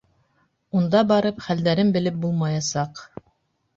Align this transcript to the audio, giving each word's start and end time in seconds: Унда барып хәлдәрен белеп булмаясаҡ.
Унда 0.79 1.03
барып 1.11 1.43
хәлдәрен 1.49 1.93
белеп 1.99 2.19
булмаясаҡ. 2.25 3.07